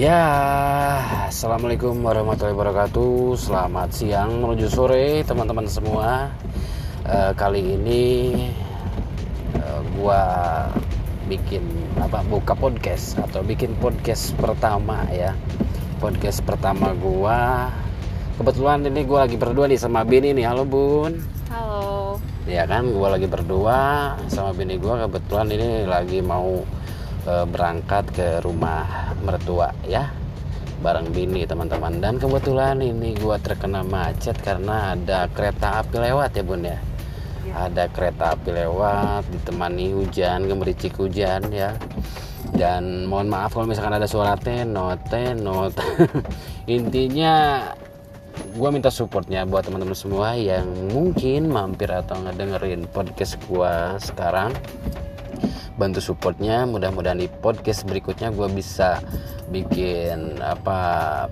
Ya, 0.00 0.24
assalamualaikum 1.28 1.92
warahmatullahi 2.00 2.56
wabarakatuh. 2.56 3.36
Selamat 3.36 3.92
siang 3.92 4.40
menuju 4.40 4.72
sore, 4.72 5.20
teman-teman 5.28 5.68
semua. 5.68 6.32
E, 7.04 7.36
kali 7.36 7.76
ini 7.76 8.04
e, 9.60 9.64
gua 10.00 10.24
bikin 11.28 11.60
apa 12.00 12.24
buka 12.24 12.56
podcast 12.56 13.20
atau 13.20 13.44
bikin 13.44 13.76
podcast 13.76 14.32
pertama 14.40 15.04
ya. 15.12 15.36
Podcast 16.00 16.48
pertama 16.48 16.96
gua. 16.96 17.68
Kebetulan 18.40 18.80
ini 18.88 19.04
gua 19.04 19.28
lagi 19.28 19.36
berdua 19.36 19.68
nih 19.68 19.76
sama 19.76 20.00
Bini 20.08 20.32
nih. 20.32 20.48
Halo 20.48 20.64
Bun. 20.64 21.20
Halo. 21.52 22.16
Ya 22.48 22.64
kan, 22.64 22.88
gua 22.88 23.20
lagi 23.20 23.28
berdua 23.28 24.16
sama 24.32 24.56
Bini 24.56 24.80
gua. 24.80 25.04
Kebetulan 25.04 25.52
ini 25.52 25.84
lagi 25.84 26.24
mau 26.24 26.79
e, 27.24 27.34
berangkat 27.48 28.04
ke 28.12 28.28
rumah 28.44 29.14
mertua 29.24 29.72
ya. 29.84 30.10
Bareng 30.80 31.12
bini 31.12 31.44
teman-teman. 31.44 32.00
Dan 32.00 32.16
kebetulan 32.16 32.80
ini 32.80 33.12
gua 33.20 33.36
terkena 33.36 33.84
macet 33.84 34.36
karena 34.40 34.96
ada 34.96 35.28
kereta 35.28 35.84
api 35.84 35.96
lewat 36.00 36.30
ya 36.36 36.42
bun 36.44 36.64
ya. 36.64 36.78
Ada 37.50 37.90
kereta 37.92 38.36
api 38.36 38.48
lewat 38.54 39.28
ditemani 39.28 39.92
hujan 39.92 40.48
gemericik 40.48 40.96
hujan 40.96 41.52
ya. 41.52 41.76
Dan 42.56 43.04
mohon 43.04 43.28
maaf 43.28 43.52
kalau 43.52 43.68
misalkan 43.68 44.00
ada 44.00 44.08
suara 44.08 44.34
tenot 44.40 45.00
tenot. 45.12 45.76
Intinya 46.76 47.68
gua 48.56 48.72
minta 48.72 48.88
supportnya 48.88 49.44
buat 49.44 49.68
teman-teman 49.68 49.94
semua 49.94 50.32
yang 50.32 50.64
mungkin 50.90 51.52
mampir 51.52 51.92
atau 51.92 52.16
ngedengerin 52.24 52.88
podcast 52.88 53.36
gua 53.44 54.00
sekarang 54.00 54.56
bantu 55.80 56.04
supportnya. 56.04 56.68
Mudah-mudahan 56.68 57.16
di 57.16 57.32
podcast 57.32 57.88
berikutnya 57.88 58.28
gue 58.36 58.44
bisa 58.52 59.00
bikin 59.48 60.38
apa 60.44 60.78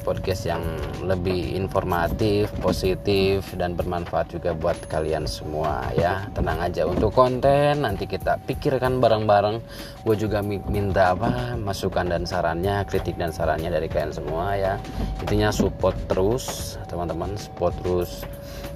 podcast 0.02 0.48
yang 0.48 0.64
lebih 1.04 1.54
informatif 1.54 2.50
positif 2.58 3.46
dan 3.54 3.76
bermanfaat 3.76 4.32
juga 4.32 4.56
buat 4.56 4.80
kalian 4.88 5.28
semua 5.28 5.92
ya. 5.92 6.24
Tenang 6.32 6.64
aja 6.64 6.88
untuk 6.88 7.12
konten 7.12 7.84
nanti 7.84 8.08
kita 8.08 8.40
pikirkan 8.48 9.04
bareng-bareng. 9.04 9.60
Gue 10.08 10.16
juga 10.16 10.40
minta 10.42 11.12
apa 11.12 11.52
masukan 11.60 12.08
dan 12.08 12.24
sarannya 12.24 12.88
kritik 12.88 13.20
dan 13.20 13.28
sarannya 13.28 13.68
dari 13.68 13.86
kalian 13.92 14.16
semua 14.16 14.56
ya. 14.56 14.74
Intinya 15.20 15.52
support 15.52 15.94
terus 16.08 16.74
teman-teman 16.88 17.36
support 17.36 17.76
terus 17.84 18.24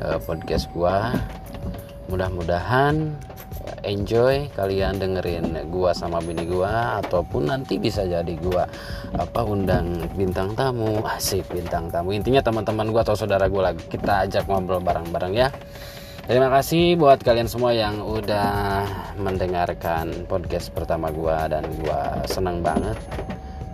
uh, 0.05 0.21
podcast 0.21 0.69
gue 0.77 0.97
mudah-mudahan 2.13 3.17
enjoy 3.83 4.51
kalian 4.55 4.99
dengerin 4.99 5.69
gua 5.71 5.95
sama 5.95 6.19
bini 6.23 6.47
gua 6.47 7.03
ataupun 7.03 7.51
nanti 7.51 7.79
bisa 7.79 8.07
jadi 8.07 8.35
gua 8.39 8.67
apa 9.15 9.43
undang 9.47 10.07
bintang 10.15 10.55
tamu. 10.55 11.03
Asik 11.07 11.47
bintang 11.51 11.91
tamu. 11.91 12.15
Intinya 12.15 12.43
teman-teman 12.43 12.91
gua 12.91 13.03
atau 13.07 13.19
saudara 13.19 13.47
gua 13.47 13.75
lagi 13.75 13.83
kita 13.87 14.27
ajak 14.27 14.47
ngobrol 14.49 14.81
bareng-bareng 14.83 15.35
ya. 15.35 15.49
Terima 16.23 16.49
kasih 16.55 16.95
buat 16.95 17.19
kalian 17.19 17.51
semua 17.51 17.75
yang 17.75 17.99
udah 17.99 18.87
mendengarkan 19.19 20.27
podcast 20.31 20.71
pertama 20.71 21.11
gua 21.11 21.51
dan 21.51 21.67
gua 21.83 22.23
senang 22.31 22.63
banget 22.63 22.95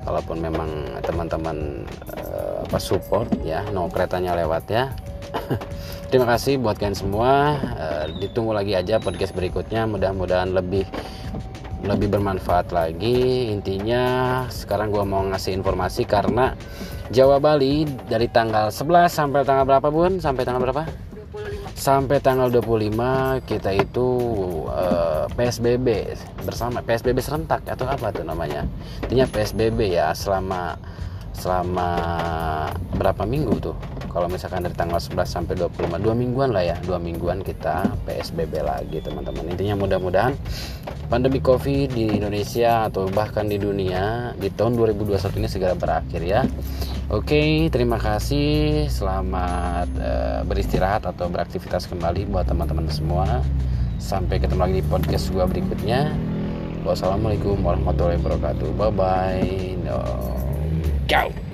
kalaupun 0.08 0.40
memang 0.40 0.70
teman-teman 1.04 1.84
uh, 2.16 2.64
apa 2.64 2.78
support 2.80 3.28
ya 3.44 3.60
no 3.76 3.92
keretanya 3.92 4.32
lewat 4.32 4.64
ya 4.72 4.88
terima 6.10 6.26
kasih 6.28 6.60
buat 6.60 6.76
kalian 6.78 6.96
semua. 6.96 7.58
Uh, 7.76 8.04
ditunggu 8.20 8.52
lagi 8.54 8.72
aja 8.74 9.00
podcast 9.00 9.32
berikutnya. 9.36 9.84
Mudah-mudahan 9.88 10.52
lebih 10.52 10.84
lebih 11.84 12.08
bermanfaat 12.10 12.74
lagi. 12.74 13.50
Intinya 13.54 14.02
sekarang 14.50 14.90
gua 14.90 15.06
mau 15.06 15.22
ngasih 15.30 15.54
informasi 15.54 16.04
karena 16.08 16.58
Jawa 17.08 17.40
Bali 17.40 17.88
dari 18.04 18.28
tanggal 18.28 18.68
11 18.68 19.08
sampai 19.08 19.40
tanggal 19.46 19.64
berapa 19.64 19.88
bun? 19.88 20.20
Sampai 20.20 20.44
tanggal 20.44 20.68
berapa? 20.68 20.84
25. 21.28 21.78
sampai 21.78 22.18
tanggal 22.18 22.48
25 22.50 23.46
kita 23.46 23.70
itu 23.70 24.08
uh, 24.66 25.24
eh, 25.24 25.24
PSBB 25.32 26.18
bersama. 26.42 26.82
PSBB 26.82 27.22
serentak 27.22 27.62
atau 27.64 27.86
apa 27.86 28.10
tuh 28.10 28.26
namanya? 28.26 28.66
Intinya 29.06 29.24
PSBB 29.30 29.94
ya 29.94 30.12
selama 30.12 30.76
selama 31.38 31.90
berapa 32.98 33.22
minggu 33.22 33.62
tuh 33.62 33.76
kalau 34.08 34.26
misalkan 34.26 34.64
dari 34.64 34.74
tanggal 34.74 34.98
11 34.98 35.24
sampai 35.28 35.54
25 35.56 36.00
dua 36.00 36.14
mingguan 36.16 36.50
lah 36.50 36.64
ya 36.64 36.76
dua 36.84 36.96
mingguan 36.96 37.44
kita 37.44 37.86
PSBB 38.08 38.64
lagi 38.64 38.98
teman-teman 39.04 39.46
intinya 39.52 39.78
mudah-mudahan 39.78 40.32
pandemi 41.12 41.38
covid 41.38 41.92
di 41.92 42.08
Indonesia 42.16 42.88
atau 42.88 43.08
bahkan 43.08 43.46
di 43.46 43.60
dunia 43.60 44.32
di 44.36 44.48
tahun 44.52 44.76
2021 44.76 45.40
ini 45.40 45.48
segera 45.48 45.74
berakhir 45.76 46.20
ya 46.24 46.42
Oke, 47.08 47.72
terima 47.72 47.96
kasih. 47.96 48.84
Selamat 48.92 49.88
uh, 49.96 50.44
beristirahat 50.44 51.08
atau 51.08 51.32
beraktivitas 51.32 51.88
kembali 51.88 52.28
buat 52.28 52.44
teman-teman 52.44 52.84
semua. 52.92 53.40
Sampai 53.96 54.36
ketemu 54.36 54.60
lagi 54.60 54.74
di 54.80 54.84
podcast 54.84 55.32
gua 55.32 55.48
berikutnya. 55.48 56.12
Wassalamualaikum 56.84 57.64
warahmatullahi 57.64 58.20
wabarakatuh. 58.20 58.68
Bye 58.76 58.92
bye. 58.92 59.56
No. 59.88 60.04
Ciao. 61.08 61.47